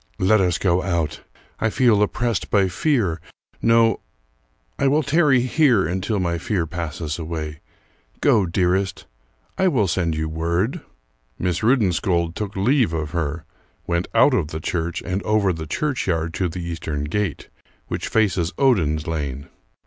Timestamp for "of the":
14.33-14.59